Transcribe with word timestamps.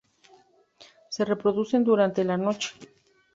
Se 1.11 1.23
reproducen 1.25 1.83
durante 1.83 2.23
la 2.23 2.35
noche. 2.35 2.73